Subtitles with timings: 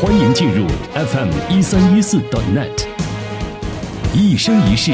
[0.00, 0.64] 欢迎进入
[0.94, 2.18] FM 一三一四
[2.54, 2.86] .net，
[4.14, 4.92] 一生一世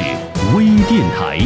[0.56, 1.38] 微电台。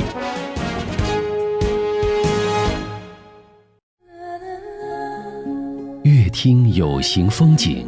[6.04, 7.84] 乐听有形风景，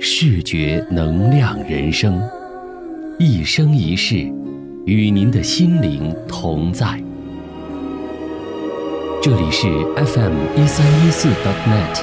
[0.00, 2.18] 视觉能量人生，
[3.18, 4.16] 一生一世
[4.86, 6.98] 与您的心灵同在。
[9.20, 12.02] 这里是 FM 一三一四 .net，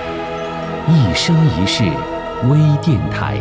[0.88, 1.84] 一生一世
[2.50, 3.38] 微电台。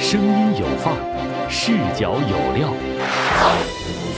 [0.00, 2.72] 声音有范儿，视角有料，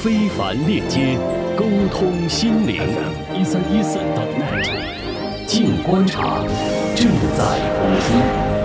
[0.01, 1.19] 非凡链接，
[1.55, 2.83] 沟通心灵。
[3.39, 6.39] 一三一四 .net，静观察，
[6.97, 7.45] 正在
[7.77, 8.62] 播出。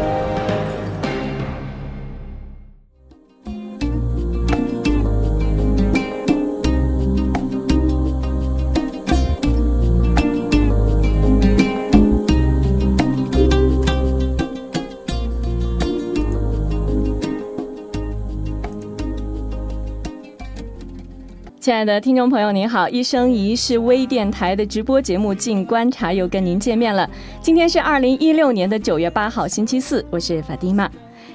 [21.67, 22.87] 亲爱的听众朋友，您好！
[22.87, 27.09] 一生一世微电台的直播节目《静观察》又跟您见面了。
[27.41, 30.89] 今天是二零一六年的九月八号，星期四，我是法蒂玛。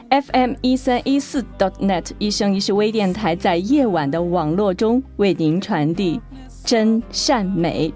[0.08, 6.19] FM 一三一四 dot net 一生一世微电台在夜晚的网络中为您传递
[6.64, 7.92] 真善美。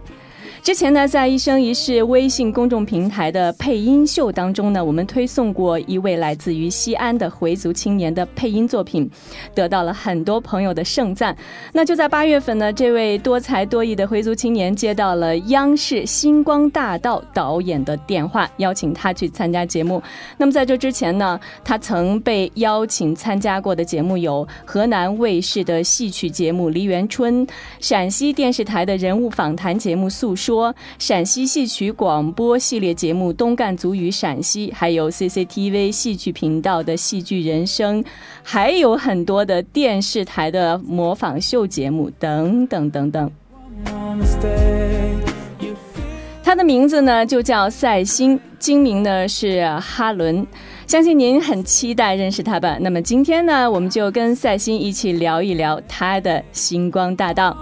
[0.66, 9.08] 之前呢，在一生一世微信公众平台的配音秀当中呢，我们推送过一位来自于西安的回族青年的配音作品，
[9.54, 11.36] 得到了很多朋友的盛赞。
[11.72, 20.02] 那就在八月份呢，这位多才多艺的回族青年接到了央视星光大道导演的电话，邀请他去参加节目。
[20.36, 27.46] 那么在这之前呢，他曾被邀请参加过的节目有河南卫视的戏曲节目《梨园春》，
[27.78, 30.54] 陕西电视台的人物访谈节目《诉说》。
[30.98, 38.02] 陕西戏曲广播系列节目《东干族与陕西》，还有 CCTV 戏曲频道的《戏剧人生》，
[38.42, 43.30] 还有很多的电视台的模仿秀节目等等等等。
[46.42, 50.46] 他的名字呢就叫赛星，精名呢是哈伦，
[50.86, 52.78] 相信您很期待认识他吧。
[52.80, 57.56] 那么今天呢，我们就跟赛星一起聊一聊他的星光大道。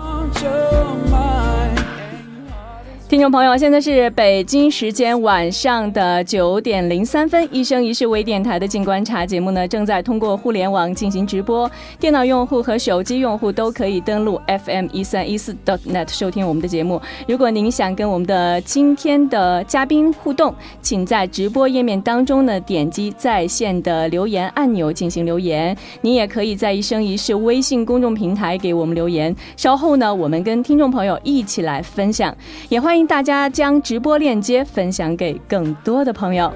[3.15, 11.71] 听众朋友，现在是北京时间晚上的九点零三分，一生一世微电台的静观察节目呢，正在通过互联网进行直播。
[12.01, 17.01] 电脑用户和手机用户都可以登录 FM 一三一四 dot .net 收听我们的节目。
[17.29, 20.53] 如果您想跟我们的今天的嘉宾互动，
[20.83, 25.77] 请在直播页面当中呢点击在线的留言按钮进行留言。
[26.01, 29.33] 您也可以在一生一世微信公众平台给我们留言。
[29.57, 32.37] 稍后呢，我们跟听众朋友一起来分享，
[32.69, 33.04] 也欢迎。
[33.07, 36.53] 大家将直播链接分享给更多的朋友。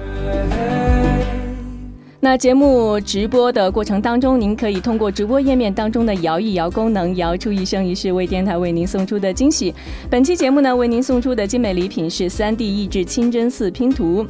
[2.21, 9.73] 那节目直播的过程当中，您可以通过直播页面当中的摇一摇功能，摇出一生一世为电台为您送出的惊喜。
[10.09, 14.25] 本期节目呢，为您送出的精美礼品是三 D 益智清真寺拼图。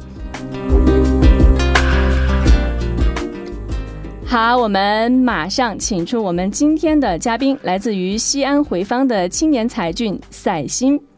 [4.24, 11.09] 好，我们马上请出我们今天的嘉宾，来自于西安回坊的青年才俊赛鑫。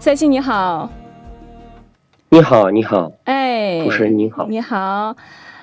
[0.00, 0.88] 赛鑫你好，
[2.30, 5.14] 你好，你好，哎，主持人您好，你好，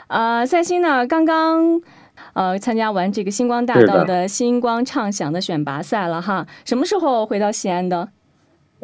[0.09, 1.81] 呃，赛鑫呢，刚刚
[2.33, 8.09] 呃参加完这个星光大道的星光畅想的选拔赛了哈，什么时候回到西安的？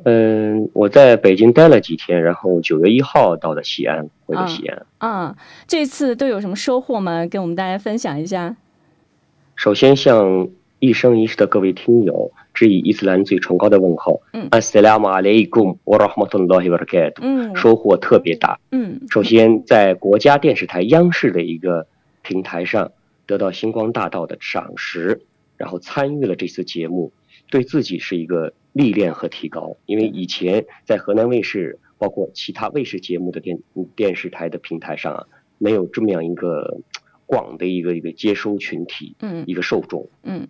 [0.06, 4.88] 嗯，我在北京待了几天，然后九月一号到的西安，回的西安。
[4.98, 5.36] 啊，
[5.68, 7.28] 这次都有什么收获吗？
[7.28, 8.56] 跟我们大家分享一下。
[9.56, 10.48] 首先，向
[10.84, 12.34] 一生一世的各位听友。
[12.54, 21.88] 致以伊斯兰最崇高的问候，嗯，Assalamu alaikum wa rahmatullahi wa barakatuh，嗯，收获特别大，嗯，首先在国家电视台央视的一个
[22.22, 22.92] 平台上
[23.26, 25.22] 得到星光大道的赏识，
[25.58, 27.12] 然后参与了这次节目，
[27.50, 33.58] 对自己是一个历练和提高，因为以前在河南卫视，包括其他卫视节目的电
[33.96, 35.26] 电视台的平台上啊，
[35.58, 36.82] 没有这么样一个
[37.26, 40.48] 广的一个一个接收群体，嗯，一个受众，嗯。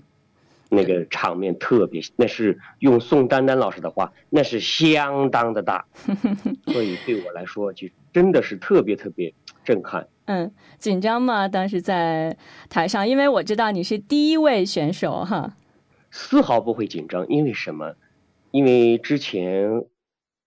[0.75, 5.85] 那个场面特别，那是用宋丹丹老师的话，那是相当的大，
[6.67, 9.33] 所以对我来说就真的是特别特别
[9.63, 10.07] 震撼。
[10.25, 11.47] 嗯，紧张吗？
[11.47, 12.37] 当时在
[12.69, 15.55] 台上，因为我知道你是第一位选手哈。
[16.11, 17.95] 丝毫不会紧张，因为什么？
[18.51, 19.85] 因为之前，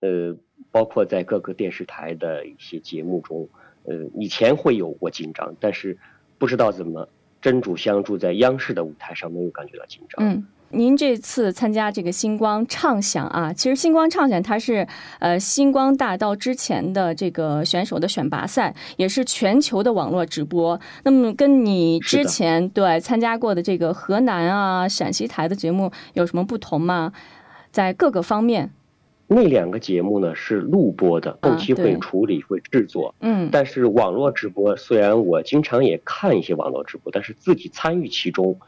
[0.00, 0.36] 呃，
[0.70, 3.48] 包括在各个电视台的一些节目中，
[3.84, 5.98] 呃，以前会有过紧张，但是
[6.38, 7.08] 不知道怎么。
[7.46, 10.16] 真主相助，在央视的舞台上没有感觉到紧张。
[10.18, 14.84] 嗯，您这次参加这个星光畅想啊，其实星光畅想它是
[15.20, 20.80] 呃星光大道之前的这个选手的选拔赛，也是全球的网络直播。
[21.04, 27.12] 那么跟你之前对参加过的这个河南啊、陕西台的节目有什么不同吗？
[27.70, 28.72] 在各个方面，
[29.28, 33.14] 那两个节目呢是录播的，后期会处理、会制作。
[33.20, 38.58] 嗯，但是网络直播虽然我经常也看一些网络直播，但是自己参与其中。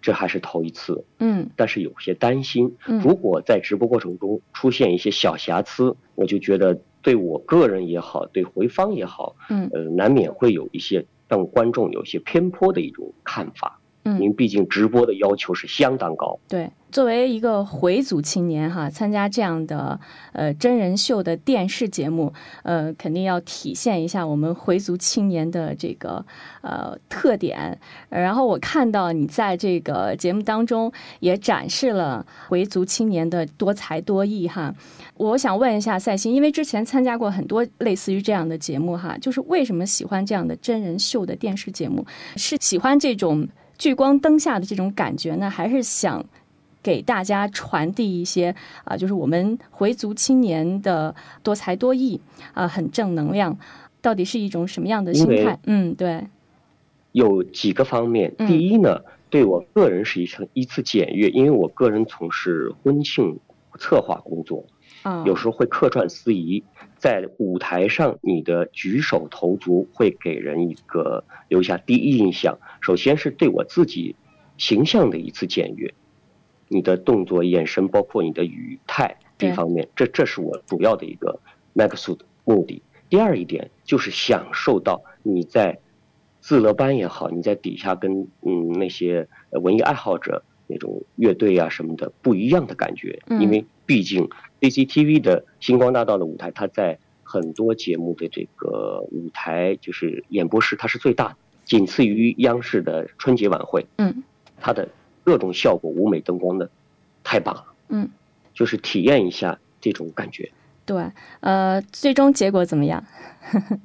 [0.00, 13.80] 这还是头一次，嗯，但是有些担心，如果在直播过程中出现一些小瑕疵，我就觉得对我个人也好，对回放也好，嗯，呃，难免会有一些让观众有些偏颇的一种看法。
[14.08, 16.38] 嗯，因为毕竟直播的要求是相当高。
[16.48, 19.98] 对，作为一个回族青年哈，参加这样的
[20.32, 22.32] 呃真人秀的电视节目，
[22.62, 26.24] 呃，肯定要体现一下我们回族青年的这个
[26.62, 27.78] 呃特点。
[28.08, 30.90] 然后我看到你在这个节目当中
[31.20, 34.74] 也展示了回族青年的多才多艺哈。
[35.16, 42.06] 我想问一下赛欣，因为之前参加过很多类似于这样的节目哈，就是为什么喜欢这样的真人秀的电视节目？
[42.36, 43.46] 是喜欢这种？
[43.78, 46.24] 聚光灯下的这种感觉呢，还是想
[46.82, 48.54] 给大家传递一些
[48.84, 52.20] 啊，就是我们回族青年的多才多艺
[52.52, 53.56] 啊，很正能量。
[54.00, 55.58] 到底是一种什么样的心态？
[55.66, 56.24] 嗯，对，
[57.12, 58.34] 有几个方面。
[58.46, 63.38] 第一呢，对我个人是一次一次检阅，因为我个人从事婚庆
[63.78, 64.64] 策划工作，
[65.08, 66.62] 啊，有时候会客串司仪。
[66.98, 72.58] 在舞台上，你的举手投足会给人一个留下第一印象。
[72.80, 74.16] 首先是对我自己
[74.56, 75.94] 形象的一次检阅，
[76.66, 81.38] 你的动作、眼神，包括你的语态这方面，这这是我主要的一个
[81.72, 82.82] max 的目的。
[83.08, 85.78] 第二一点就是享受到你在
[86.40, 94.28] 自乐班也好，你在底下跟嗯那些文艺爱好者那种乐队啊什么的不一样的感觉，因为毕竟。
[94.60, 103.86] CCTV 的星光大道的舞台，它在很多节目的这个舞台就是演播室，它是最大的，仅次于央视的春节晚会。
[103.96, 104.22] 嗯，
[104.60, 104.88] 它的
[105.24, 106.68] 各种效果、舞美、灯光的
[107.22, 107.64] 太棒了。
[107.88, 108.08] 嗯，
[108.54, 110.50] 就是体验一下这种感觉。
[110.84, 113.04] 对，呃，最终结果怎么样？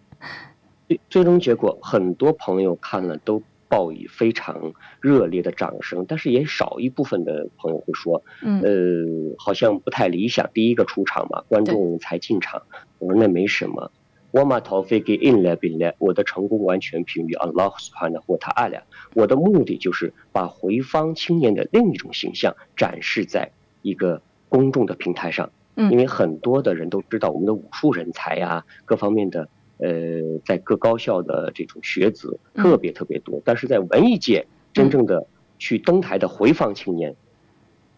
[0.87, 3.41] 最最终结果，很多朋友看了都。
[3.73, 10.47] 报以非常热烈的掌声，但是也少一部分的朋友会说，嗯，呃，好像不太理想。
[10.53, 12.61] 第一个出场嘛，观众才进场，
[12.99, 13.91] 我说那没什么。
[14.29, 18.83] 我马逃飞给 in 来 bin 来，我的成功完全凭于 Allah subhanahu wa ta'ala。
[19.15, 23.49] 我的目的就是把回方青年的另一种形象展示在
[23.81, 29.49] 一个公众的平台上，嗯，因为很多的人都知道我们的武术人才呀，各方面的。
[29.77, 35.25] 呃，在各高校的这种学子特别特别多，但是在文艺界真正的
[35.59, 37.15] 去登台的回放青年，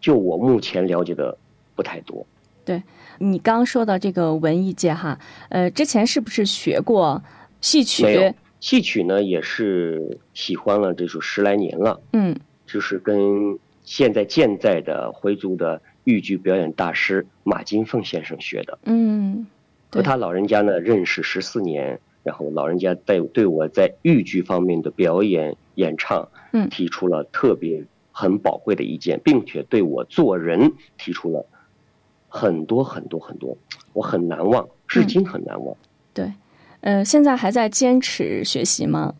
[0.00, 1.36] 就我目前了解的
[1.74, 2.26] 不太多。
[2.64, 2.82] 对
[3.18, 5.18] 你刚说到这个文艺界哈，
[5.50, 7.22] 呃，之前是不是学过
[7.60, 8.34] 戏曲？
[8.58, 12.00] 戏曲呢也是喜欢了这首十来年了。
[12.12, 12.34] 嗯，
[12.66, 18.78] 就是跟现在健在的回族的豫剧表演大师马金凤先生学的。
[18.84, 19.46] 嗯。
[19.90, 31.46] 和他老人家呢认识十四年，然后老人家在对我在豫剧方面的表演演唱，嗯，提出了特别很宝贵的意见，并且对我做人提出了
[32.28, 33.56] 很多很多很多，
[33.92, 35.76] 我很难忘，至今很难忘。
[36.12, 36.32] 对，
[36.80, 39.14] 呃，现在还在坚持学习吗？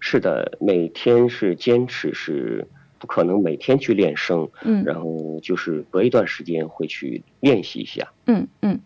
[0.00, 2.66] 是的，每天是坚持，是
[2.98, 8.80] 不可能每天去练声，嗯，然后就是隔一段时间会去练习一下，嗯嗯。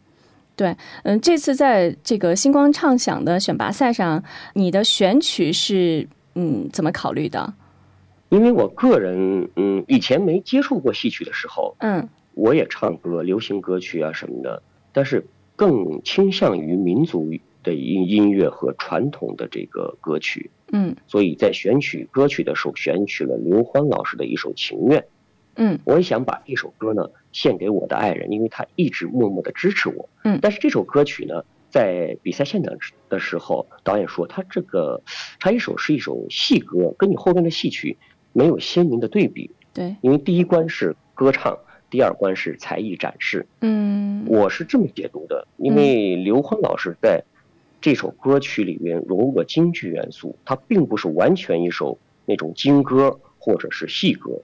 [0.57, 7.53] 对，嗯，这次在这个星光畅想的选拔赛上，你的选曲是嗯怎么考虑的？
[8.31, 17.31] 因为我个人嗯以前没接触过戏曲的时候，嗯，我也唱歌，流行歌曲啊什么的，但是更倾向于民族
[17.63, 25.01] 的音音乐和传统的这个歌曲，嗯，所以在选取歌曲的时候，选取了刘欢老师的一首《情愿》。
[25.57, 30.09] 嗯，我也想把这首歌呢献给我的爱人，因为他一直默默的支持我。
[30.25, 32.75] 嗯，但是这首歌曲呢，在比赛现场
[33.09, 35.01] 的时候，导演说他这个
[35.41, 37.97] 他一首是一首戏歌，跟你后面的戏曲
[38.33, 39.51] 没有鲜明的对比。
[39.73, 41.59] 对，因为第一关是歌唱，
[41.91, 43.47] 第二关是才艺展示。
[43.61, 47.23] 嗯，我是这么解读的，因为刘欢老师在
[47.81, 54.41] 这首歌曲里面融入了京剧元素，它并不是完全一首那种京歌或者是戏歌。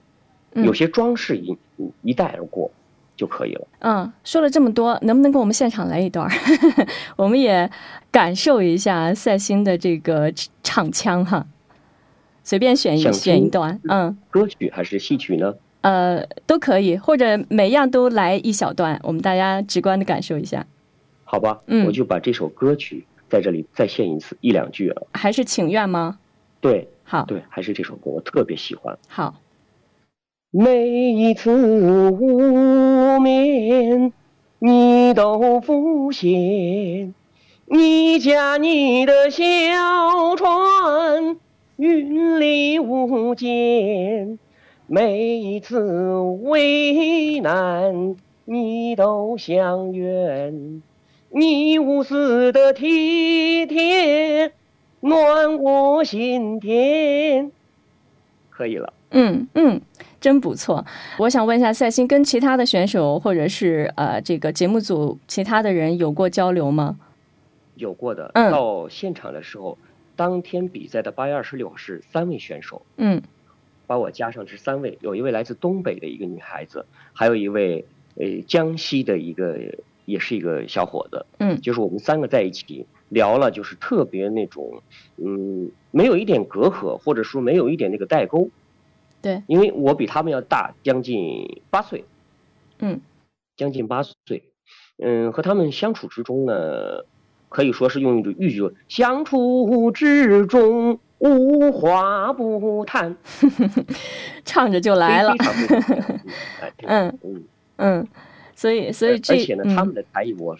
[0.55, 1.57] 有些装饰一
[2.01, 2.69] 一带而过
[3.15, 3.67] 就可以了。
[3.79, 6.29] 嗯，说了这么多，能不能给我们现场来一段？
[7.15, 7.69] 我们也
[8.11, 10.31] 感受一下赛欣的这个
[10.61, 11.45] 唱腔哈。
[12.43, 13.79] 随便选一选一段。
[13.87, 15.53] 嗯，歌曲还是戏曲呢？
[15.81, 20.65] 呃，都可以，或者每样都来一小段，我们大家直观的感受一下。
[21.23, 25.01] 好吧，嗯我就把这首歌曲在这里再献一次一两句啊。
[25.13, 26.19] 还是请愿吗？
[26.61, 28.97] 对好，对，还是这首歌，我特别喜欢。
[29.07, 29.35] 好，
[30.55, 34.13] 每一次无眠，
[34.59, 37.15] 你都浮现，
[37.65, 39.41] 你驾你的小
[40.37, 41.37] 船，
[41.77, 44.37] 云里雾间。
[44.85, 50.83] 每一次为难，你都相愿，
[51.31, 54.51] 你无私的体贴，
[54.99, 57.51] 暖我心田。
[58.51, 58.93] 可以了。
[59.15, 59.81] 嗯嗯，
[60.23, 60.85] 真不错。
[61.19, 66.97] 我想问一下，赛欣跟其他的选手或者是呃这个节目组其他的人有过交流吗？
[67.75, 69.77] 有过的，嗯到现场的时候，
[70.15, 73.21] 当天比赛的八月二十六号是三位选手，嗯
[73.85, 79.59] 把我加上是三位，有一位来自东北的一个女孩子，还有一位呃江西的一个
[80.05, 84.81] 也是一个小伙子，嗯就是我们三个在一起聊了，就是特别那种，
[85.17, 88.49] 嗯，没有一点隔阂，或者说没有一点那个代沟，
[89.23, 92.05] 对，因为我比他们要大将近八岁，
[92.77, 93.01] 嗯。
[93.55, 94.43] 将近八岁，
[94.97, 97.05] 嗯，和他们相处之中呢，
[97.49, 103.15] 可以说是用一种豫剧“相处之中无话不谈。
[104.43, 105.35] 唱着就”，来了。
[106.81, 107.43] 嗯嗯，
[107.77, 108.07] 嗯，
[108.55, 110.57] 所以所以这而且呢，嗯他们的才艺我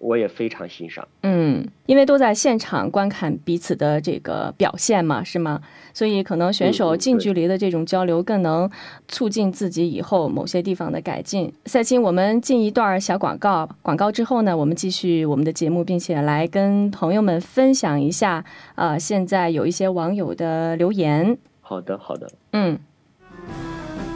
[0.00, 1.06] 我也非常欣赏。
[1.22, 5.60] 嗯，因为都在现场观看彼此的这个表现嘛，是吗？
[5.94, 8.68] 所以可能选手近距离的这种交流更能
[9.08, 11.52] 促进自己以后某些地方的改进。
[11.66, 18.44] 赛青，我们进一段小广告，广告之后呢，我们继续我们的节目，并且来跟朋友们分享一下，
[18.76, 21.36] 呃，现在有一些网友的留言。
[21.60, 22.30] 好的，好的。
[22.52, 22.78] 嗯，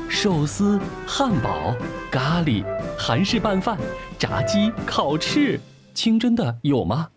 [0.08, 1.74] 寿司、汉堡、
[2.10, 2.64] 咖喱、
[2.96, 3.76] 韩式拌饭、
[4.18, 5.58] 炸鸡、烤翅，
[5.94, 7.08] 清真的有吗？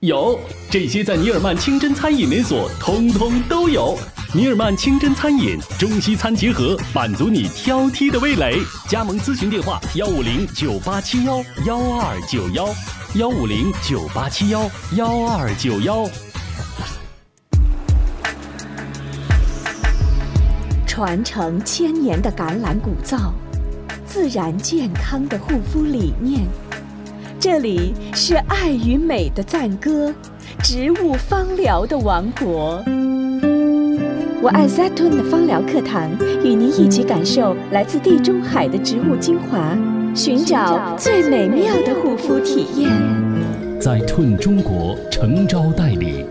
[0.00, 0.36] 有，
[0.68, 3.96] 这些在尼尔曼清真餐饮连锁通通都有。
[4.34, 8.58] 尼尔曼清真餐饮，中西餐结合，满足你挑剔的味蕾。
[8.88, 12.66] 加盟咨询电话：幺五零九八七幺幺二九幺，
[13.14, 16.08] 幺五零九八七幺幺二九幺。
[20.84, 23.32] 传承千年的橄榄古皂，
[24.04, 26.44] 自然健康的护肤理念。
[27.42, 30.14] 这里是爱与美的赞歌，
[30.62, 32.80] 植物芳疗的王国。
[34.40, 36.08] 我爱 Zatun 的芳疗课堂，
[36.44, 39.76] 与您一起感受来自地中海的植物精华，
[40.14, 42.88] 寻找最美妙的护肤体验。
[43.80, 46.24] 在 Tun 中国诚招代理，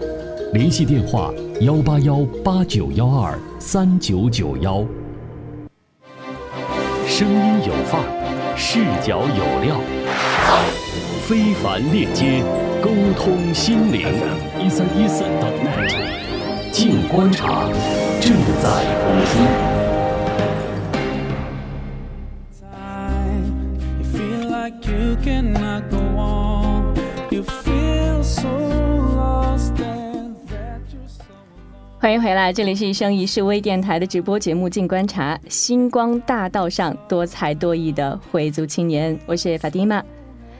[0.53, 4.85] 联系电话幺八幺八九幺二三九九幺。
[7.05, 9.75] 声音有范儿，视角有料，
[11.31, 12.43] 非凡链接，
[12.81, 14.01] 沟通心灵。
[14.59, 15.95] 一三一四 .net，
[16.73, 17.69] 静观察，
[18.19, 19.39] 正在播出。
[31.97, 40.03] 欢迎回来，这里是一生一世微电台的直播节目《静观察》，星光大道上多才多艺的回族青年，我是法蒂玛。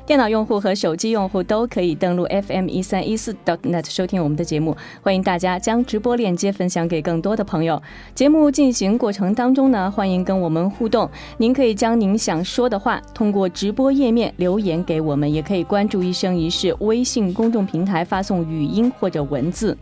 [0.06, 7.82] 电脑用户和手机用户都可以登录 FM 一三一四 .net 收听我们的节目，欢迎大家将直播链接分享给更多的朋友。
[8.14, 19.78] 节目进行过程当中呢，欢迎跟我们互动，您可以将您想说的话通过直播页面留言给我们，也可以关注“一生一世”微信公众平台发送语音或者文字。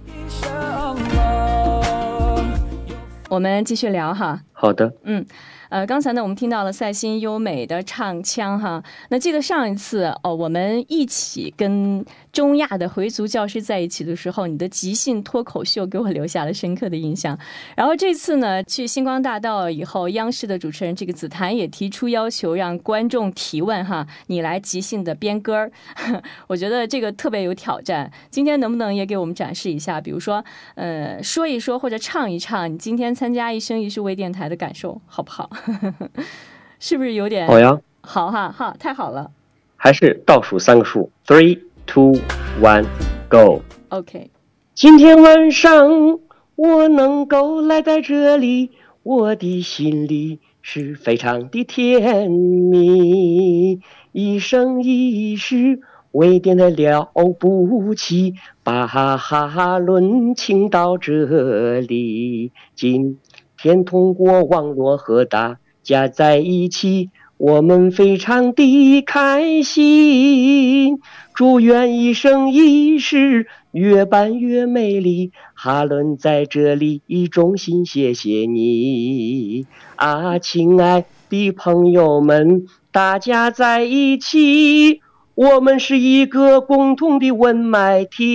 [3.29, 4.41] 我们继续聊哈。
[4.51, 5.25] 好的，嗯，
[5.69, 8.83] 呃，刚才呢，我们听到了赛欣优美的唱腔哈。
[9.09, 17.37] 那记得上一次哦，我们一起跟中亚的回族教师在一起的时候，你的即兴脱口秀给我留下了深刻的印象。
[17.75, 25.71] 然后这次呢，去星光大道以后，央视的主持人这个紫檀也提出要求，让观众提问哈，你来即兴的编歌儿。
[26.47, 28.11] 我觉得这个特别有挑战。
[28.31, 30.01] 今天能不能也给我们展示一下？
[30.01, 35.47] 比如说，呃，说一说或者唱一唱你今天参加一生一世微电台的感受，好不好？
[36.79, 39.31] 是不是有点好呀，好哈哈，太好了。
[39.75, 42.13] 还是倒数三个数，three, two,
[42.61, 42.85] one,
[43.29, 43.61] go。
[43.89, 44.29] OK，
[44.73, 46.19] 今天晚上
[46.55, 48.71] 我能够来在这里，
[49.03, 53.79] 我的心里是非常的甜蜜。
[54.11, 55.79] 一生一世
[56.11, 62.51] 为点的了不起，把哈伦请到这里。
[62.75, 63.19] 今
[63.61, 70.99] 天通过网络和大家在一起，我们非常的开心。
[71.35, 75.33] 祝愿一生一世越办越美丽。
[75.53, 79.65] 哈伦在这里衷心谢谢你
[79.97, 85.01] 啊，亲爱的朋友们，大家在一起，
[85.35, 88.29] 我们是一个共同的文脉体。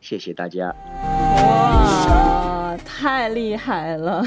[0.00, 0.76] 谢谢大家。
[1.42, 4.22] 哇，太厉害了，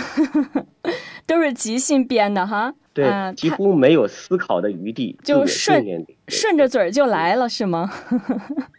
[1.25, 2.73] 都是即兴编的哈。
[2.91, 5.85] 对，啊几乎没有思考的余地，就顺
[6.27, 7.89] 顺着嘴儿就来了，是吗？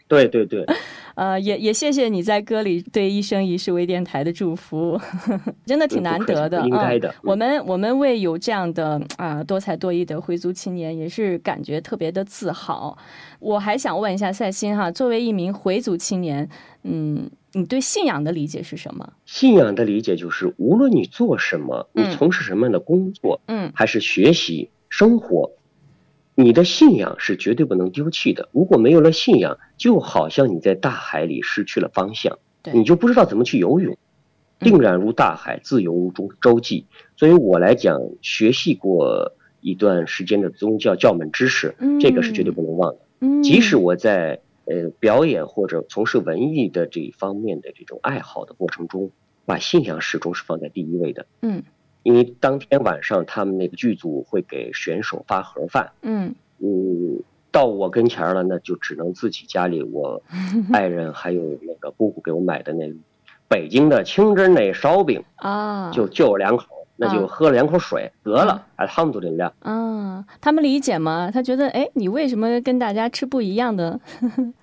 [0.07, 0.65] 对对对，
[1.15, 4.99] 呃，也也谢谢你在歌里对一生一世微电台的祝福，
[5.65, 6.61] 真的挺难得的。
[6.65, 7.13] 应该的嗯。
[7.23, 12.95] 我们我们为有这样的啊、多才多艺的回族青年，也是感觉特别的自豪。
[13.39, 16.47] 我还想问一下赛欣哈，作为一名回族青年，
[16.83, 19.13] 嗯，你对信仰的理解是什么？
[19.25, 25.51] 信仰的理解就是，无论你做什么，你嗯从事什么样的工作，嗯还是学习生活，
[26.35, 28.49] 你的信仰是绝对不能丢弃的。
[28.51, 33.97] 如果没有了信仰，就好像你在大海里失去了方向，对你就不知道怎么去游泳。
[34.59, 36.83] 定然如大海，自由如舟舟楫。
[37.17, 42.99] 所以我来讲，学习过一段时间的宗教教门知识，这个是绝对不能忘的。
[43.21, 49.11] 嗯，即使我在呃表演或者从事文艺的这一方面的这种爱好的过程中，
[49.45, 51.25] 把信仰始终是放在第一位的。
[51.41, 51.63] 嗯
[52.03, 60.23] 因为当天晚上他们那个剧组会给选手发盒饭，嗯嗯，到我跟前了，那就只能自己家里我
[60.73, 62.91] 爱人还有那个姑姑给我买的那
[63.47, 69.51] 北京的清真那烧饼，啊，就就两口，那就啊喝了两口水得了，哎，他们都这样。
[69.61, 71.31] 啊，他们理解吗？
[71.33, 73.99] 他觉得，哎，你为什么跟大家吃不一样的？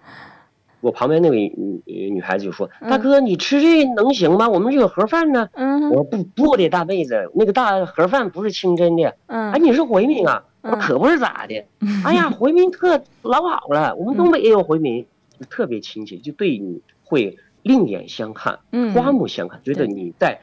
[0.80, 4.48] 我旁边那位女女孩子就说：“嗯大哥，你吃这能行吗？
[4.48, 9.16] 我们这有盒饭呢？”嗯我说：“不不的，大妹子，那个大盒饭不是清真的。
[9.26, 10.44] 嗯哎，你是回民啊？
[10.62, 11.64] 我说嗯可不是咋的。
[12.06, 15.04] 哎呀，回民特老好了，我们东北也有回民，
[15.40, 20.40] 就特别亲切，就对你会另眼相看，嗯刮目相看，觉得你在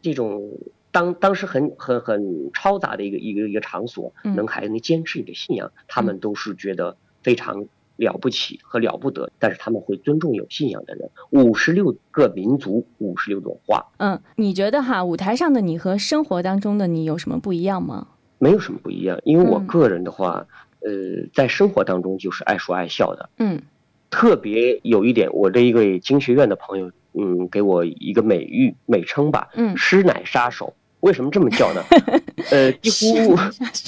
[0.00, 0.42] 这种
[0.92, 11.10] 当当时很很很嘈杂的一个一个一个场所，嗯能还能坚持你的信仰，他们都是觉得非常了不起和了不得，但是他们会尊重有信仰的人。
[11.30, 18.06] 五十六个民族，五十六种话，嗯，你觉得哈，舞台上的你和生活当中的你有什么不一样吗？
[18.38, 19.18] 没有什么不一样。
[19.24, 20.46] 因为我嗯个人的话，
[20.80, 20.90] 呃，
[21.32, 23.30] 在生活当中就是爱说爱笑的。
[23.38, 23.62] 嗯
[24.10, 30.74] 特别有一点，我这一位经学院的朋友，嗯，给我一个美誉美称吧，嗯，师奶杀手。
[31.02, 31.82] 为什么这么叫呢？
[32.50, 33.36] 呃，几乎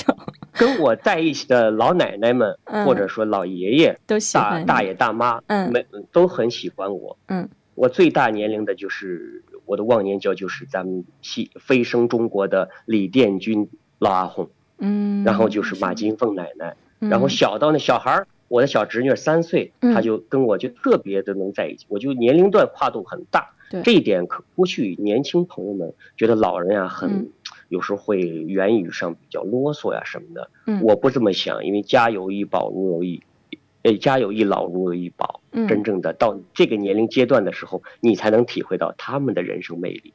[0.53, 7.17] 跟我在一起的老奶奶们，嗯或者说老爷爷、都喜欢大大爷、大妈，嗯没都很喜欢我。
[7.29, 14.49] 嗯我最大年龄的就是我的忘年交，就是咱们西飞升中国的李殿军老阿红，
[14.79, 23.51] 嗯，然后就是马金凤奶奶，嗯，然后小到那小孩儿，我的小侄女儿三岁，嗯她就跟我就特别的能在一起，我就年龄段跨度很大。
[23.71, 27.31] 对这一点可过去年轻朋友们觉得老人呀、很、嗯
[27.69, 33.23] 有时候会言语上比较啰嗦呀什么的，嗯我不这么想，因为家有一宝如有一，
[33.83, 35.41] 呃，家有一老如有一宝。
[35.57, 40.13] 嗯真正的到这个年龄阶段的时候，你才能体会到他们的人生魅力。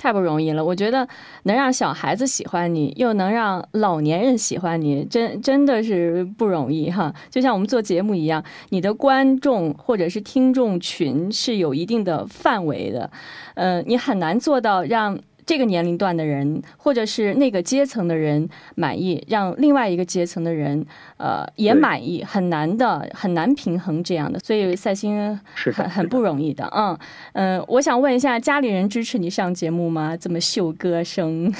[0.00, 0.64] 太不容易了。
[0.64, 1.06] 我觉得
[1.42, 7.12] 能让小孩子喜欢你，又能让老年人喜欢你，真真的是不容易哈。
[7.28, 13.10] 就像我们做节目一样，你的观众或者是听众群是有一定的范围的，
[13.54, 15.18] 呃，你很难做到让。
[15.50, 20.86] 这个年龄段的人，或者是那个阶层的人满意，让另外一个阶层的人，
[21.16, 24.38] 呃，也满意，很难的，很难平衡这样的。
[24.38, 26.96] 所以赛星是很很不容易的，嗯
[27.32, 30.16] 嗯、呃我想问一下，家里人支持你上节目吗？
[30.16, 31.52] 这么秀歌声，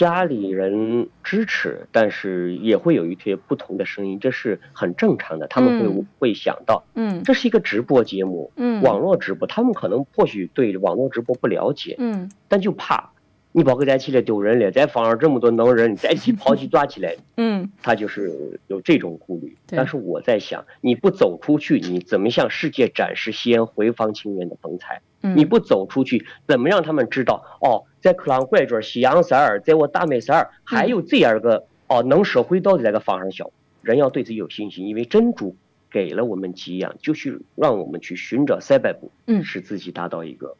[0.00, 5.46] 家里人支持，但是也会有一些不同的声音，这是很正常的。
[5.46, 13.10] 他们会、嗯会想到，嗯这是一个直播节目，嗯，网络直播，他们可能或许对网络直播不了解，嗯但就怕
[13.52, 19.54] 你把个咱起来丢人了，再放上这么多能人，你再去跑去抓起来，嗯他就是有这种顾虑。
[19.66, 25.02] 但是我在想，你不走出去，你怎么向世界展示西安回坊青年的风采？
[25.22, 27.44] 嗯，你不走出去，怎么让他们知道？
[27.60, 33.50] 哦，在克朗拐角、西洋山儿，在我大美山儿，还有这样个哦能说会道的那个方上小。
[33.82, 35.56] 人要对自己有信心，因为真主
[35.90, 40.56] 给了我们给养，就是让我们去寻找三百步，嗯使自己达到一个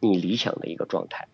[0.00, 1.28] 你理想的一个状态。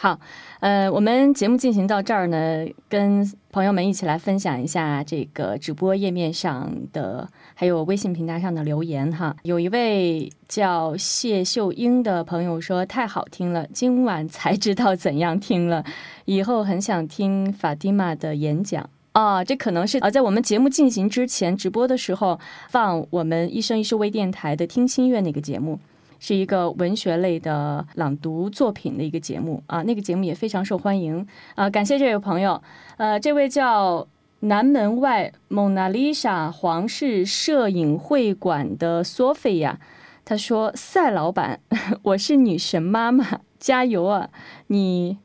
[0.00, 0.16] 好，
[0.60, 9.34] 呃，我们节目进行到这儿呢，跟朋友们一起来分享一下这个直播页面上的，还有微信平台上的留言哈。
[9.42, 15.84] 有一位叫谢秀英的朋友说：“太好听了，今晚才知道怎样听了，
[16.26, 25.80] 以后很想听法蒂玛的演讲。”啊，这可能是啊，在我们节目进行之前直播的时候放我们一生一世微电台的听心乐那个节目。
[26.18, 31.68] 是一个文学类的朗读作品的一个节目啊，那个节目也非常受欢迎啊。
[31.70, 32.62] 感谢这位朋友，
[32.96, 34.06] 呃，这位叫
[34.40, 39.78] 南门外蒙娜丽莎皇室摄影会馆的索菲亚，
[40.24, 41.60] 他说：“赛老板，
[42.02, 44.30] 我是女神妈妈，加油啊，
[44.68, 45.18] 你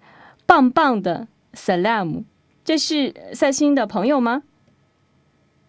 [0.45, 2.23] 棒棒的，Salam。”
[2.63, 4.43] 这是赛欣的朋友吗？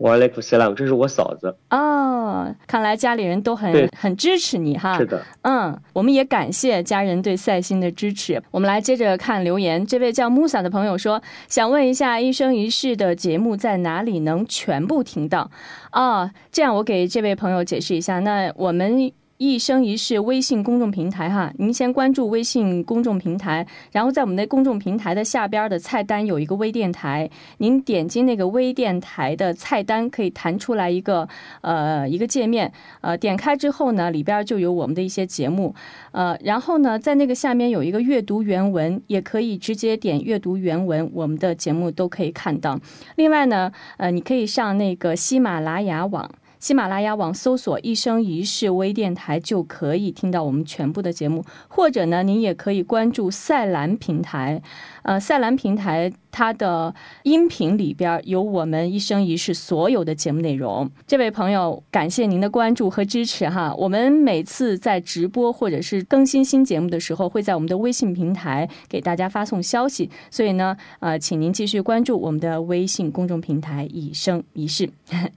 [0.05, 1.57] 瓦莱库斯拉姆，这是我嫂子。
[1.71, 4.99] 哦，看来家里人都很很支持你哈。
[4.99, 8.43] 是的，嗯，我们也感谢家人对赛星的支持。
[8.51, 15.51] 我们来接着看留言，这位叫 Musa 的朋友说，想问一下《一生一世》的节目在哪里能全部听到？
[15.93, 19.11] 哦，这样我给这位朋友解释一下，那我们。
[19.37, 31.29] 一生一世微信公众平台哈，您先关注微信公众平台，然后在我们的公众平台的下边的菜单有一个微电台，您点击那个微电台的菜单，可以弹出来一个
[31.62, 35.75] 呃一个界面，呃点开之后呢，里边就有我们的一些节目，
[36.12, 42.79] 呃然后呢在那个下面有一个阅读原文，也可以直接点阅读原文，我们的节目都可以看到。
[43.16, 46.31] 另外呢，呃你可以上那个喜马拉雅网。
[46.64, 54.62] 喜马拉雅网搜索“一生一世微电台”就可以听到我们全部的节目，或者呢，您也可以关注赛兰平台。
[55.05, 60.90] 呃，赛兰平台它的音频里边有我们一生一世所有的节目内容。
[61.07, 63.75] 这位朋友，感谢您的关注和支持哈。
[63.77, 74.88] 我们每次在直播或者是更新新节目的时候，会在我们的微信平台给大家发送消息，所以呢，呃，请您继续关注我们的微信公众平台“一生一世”。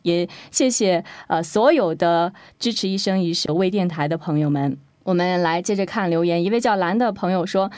[0.03, 4.77] 也谢谢呃所有的支持一生一世微电台的朋友们。
[5.03, 7.69] 我们来接着看留言，一位叫兰的朋友说。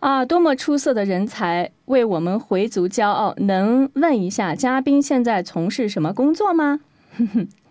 [0.00, 3.34] 啊，多么出色的人才，为我们回族骄傲！
[3.38, 6.80] 能问一下嘉宾现在从事什么工作吗？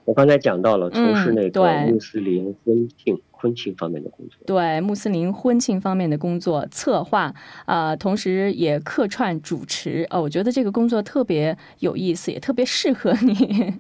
[0.05, 4.37] 我刚才讲到了从事那个嗯对穆斯林婚庆婚庆方面的工作。
[4.45, 7.33] 对穆斯林婚庆方面的工作策划，
[7.65, 10.05] 啊、同时也客串主持。
[10.09, 13.73] 哦，我觉得这个工作特别有意思，也特别适合你。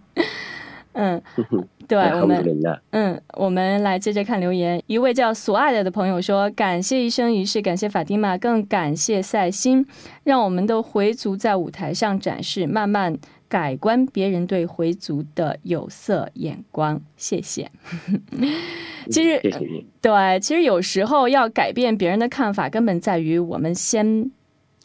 [0.95, 1.21] 嗯，
[1.87, 2.43] 对我们
[2.91, 4.81] 嗯，我们来接着看留言。
[4.87, 9.85] 一位叫索爱的的朋友说：“感谢一生一世，感谢法蒂玛，更感谢赛欣，
[10.23, 13.17] 让我们的回族在舞台上展示，慢慢
[13.49, 17.69] 改观别人对回族的有色眼光。”谢谢。
[19.11, 19.85] 其实谢谢你。
[20.01, 24.31] 对，其实有时候要改变别人的看法，根本在于我们先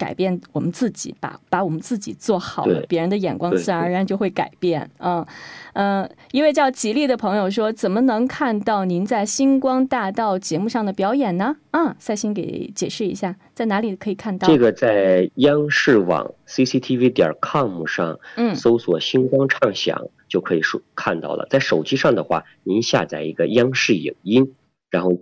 [0.00, 4.90] 改变我们自己，把把我们自己做好了，别人的眼光自然而然就会改变。
[4.96, 5.26] 嗯
[5.74, 14.48] 嗯、呃一位叫吉利的朋友说：“怎么能看到您在星光大道节目上的表演呢？”啊，赛星给解释一下，在哪里可以看到？
[14.48, 21.46] 这个在央视网 CCTV 点 com 上嗯搜索“星光畅享”就可以说看到了。
[21.50, 24.54] 在手机上的话，您下载一个央视影音，
[24.88, 25.12] 然后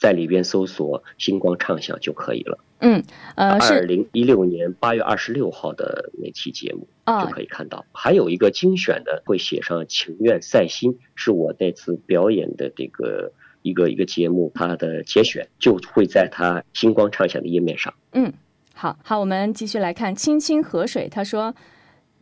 [0.00, 2.58] 在里边搜索“星光畅享”就可以了。
[2.84, 3.02] 嗯
[3.34, 7.84] 呃二是零一六年八月二十六号的那期节目啊就可以看到。
[7.92, 17.92] 还有一个精选的，会写上“情愿赛心”，是我那次表演的这个一个一个节目，它的节选就会在它星光畅享的页面上。
[18.12, 18.32] 嗯，
[18.74, 21.08] 好好，我们继续来看青青河水。
[21.08, 21.54] 他说：“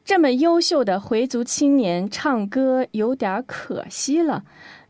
[0.04, 4.44] 这么优秀的回族青年唱歌有点可惜了。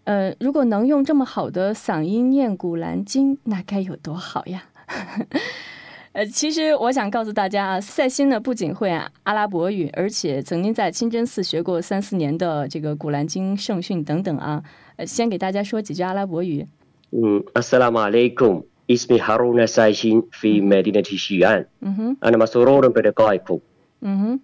[0.05, 4.65] 呃，如果能用这么好的嗓音念《古兰经》，那该有多好呀！”
[6.13, 14.63] 呃，其实我想告诉大家啊，赛欣呢不仅会啊阿拉伯语，而且曾经在清真寺学过三四年的这个《古兰经》圣训等等啊。
[14.97, 16.67] 呃，先给大家说几句阿拉伯语。
[17.13, 18.65] 嗯，Assalamu alaikum.
[24.01, 24.41] 嗯哼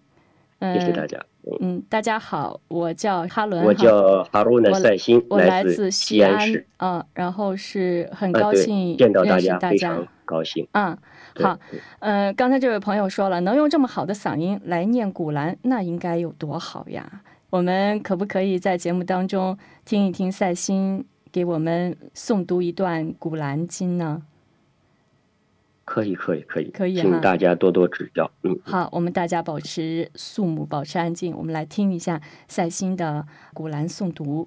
[0.60, 1.18] 谢谢大家。
[1.42, 10.68] 嗯，嗯，大家好，我叫哈伦，我叫 Haruna 我来自自西西安市。，嗯，然后是很高兴见到大家，大家非常，高兴。
[10.72, 10.96] 嗯，
[11.42, 11.58] 好，
[12.00, 17.22] 呃，刚才这位朋友说了，能用这么好的嗓音来念古兰，那应该有多好呀？
[17.48, 24.22] 我们可不可以在节目当中听一听赛欣给我们诵读一段古兰经呢？
[25.86, 28.30] 可以，可以，可以，可以哈请大家多多指教。
[28.42, 34.46] 嗯，好，我们大家保持肃穆，保持安静，我们来听一下赛欣的古兰诵读。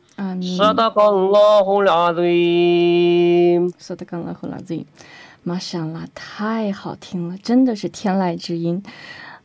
[5.43, 8.83] 玛莎拉太好听了，真的是天籁之音。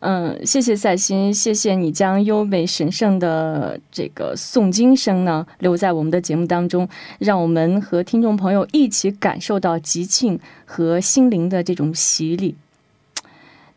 [0.01, 6.87] 嗯，谢谢赛欣，谢谢你将优美神圣的这个诵经声呢留在我们的节目当中，
[7.19, 12.55] 让我们和听众朋友一起感受到吉庆和心灵的这种洗礼，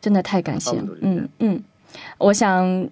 [0.01, 0.87] 真的太感谢了。
[0.99, 1.63] 嗯嗯，
[2.17, 2.89] 我想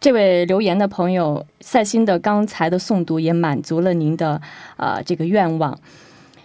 [0.00, 4.40] 这位留言的朋友赛欣的刚才的诵读也满足了您的
[4.78, 5.78] 呃这个愿望。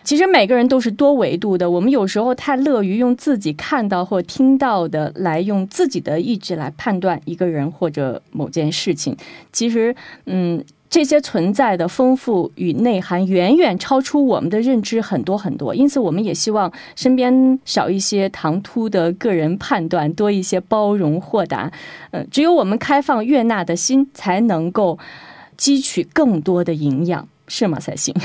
[0.04, 9.18] 其实每个人都是多维度的，我们有时候太乐于用自己看到或听到的来用自己的意志来判断一个人或者某件事情。
[9.52, 15.76] 其实，嗯，这些存在的丰富与内涵远远超出我们的认知很多很多。
[15.76, 21.72] 因此，我们也希望身边少一些唐突的个人判断，多一些包容豁达。
[22.12, 24.98] 嗯、只有我们开放悦纳的心，才能够
[25.58, 27.80] 汲取更多的营养，是吗？
[27.80, 28.16] 赛欣。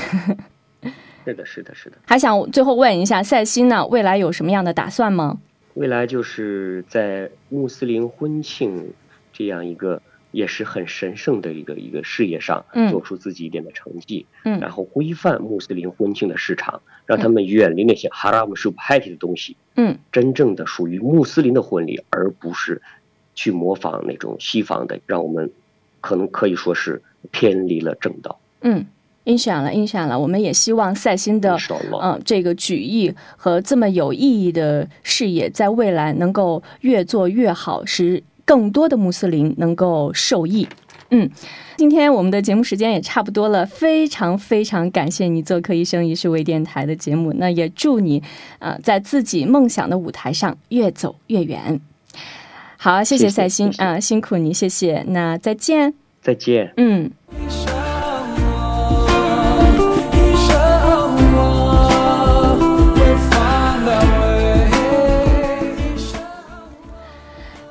[1.25, 1.97] 是的，是的，是的。
[2.05, 5.37] 还想最后问一下赛欣呢，未来有什么样的打算吗？
[5.73, 8.91] 未来就是在穆斯林婚庆
[9.31, 22.81] 这样一个也是很神圣的一个一个事业上，嗯做出自己一点的成绩，嗯然后规范穆斯林婚庆的市场，让他们远离那些 haram shubhat 的东西，嗯真正的属于穆斯林的婚礼，而不是
[23.35, 25.51] 去模仿那种西方的，让我们
[25.99, 28.39] 可能可以说是偏离了正道。
[28.61, 28.85] 嗯，
[29.25, 30.19] 影响了，影响了。
[30.19, 31.57] 我们也希望赛欣的
[32.01, 40.67] 嗯这个举义和这么有意义的事业，在未来能够越做越好，使更多的穆斯林能够受益。
[41.13, 41.29] 嗯，
[41.75, 48.23] 今天我们的节目时间也差不多了，非常非常感谢你做客《一生一世》微电台的节目，那也祝你
[48.59, 51.81] 呃在自己梦想的舞台上越走越远。
[52.77, 55.03] 好，谢谢谢赛欣谢谢啊、辛苦你，谢谢。
[55.09, 55.93] 那再见。
[56.21, 56.71] 再见。
[56.77, 57.11] 嗯。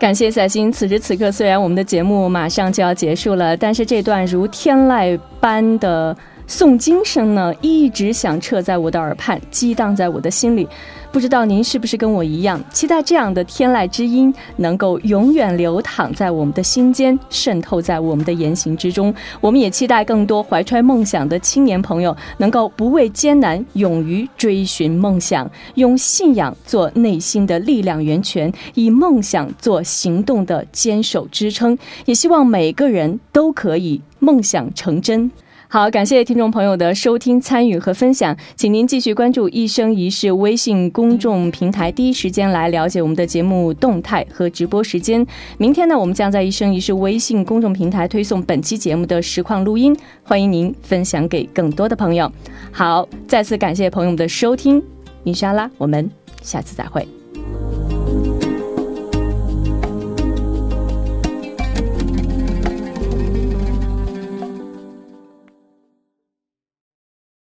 [0.00, 0.72] 感谢赛星。
[0.72, 6.16] 此时此刻，虽然我们的节目马上就要结束了，但是这段如天籁般的
[6.48, 10.66] 诵经声呢，一直响彻在我的耳畔，激荡在我的心里。
[11.12, 19.12] 不知道您是不是跟我一样，期待这样的天籁之音能够永远流淌在我们的心间，渗透在我们的言行之中。
[19.40, 31.76] 我们也期待更多怀揣梦想的青年朋友能够不畏艰难，勇于追寻梦想，用信仰做内心的力量源泉，以梦想做行动的坚守支撑。
[32.04, 35.28] 也希望每个人都可以梦想成真。
[35.72, 45.24] 好，感谢听众朋友的收听、参与和分享，请您继续关注“一生一世”微信公众平台，第一时间来了解我们的节目动态和直播时间。
[45.58, 52.28] 明天呢，我们将在“一生一世”微信公众平台推送本期节目的实况录音，欢迎您分享给更多的朋友。
[52.72, 54.82] 好，再次感谢朋友们的收听，
[55.22, 56.10] 伊莎拉，我们
[56.42, 57.06] 下次再会。